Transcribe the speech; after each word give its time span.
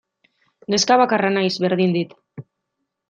Neska 0.75 0.97
bakarra 1.01 1.31
naiz, 1.35 1.53
berdin 1.67 1.93
dit. 1.99 2.17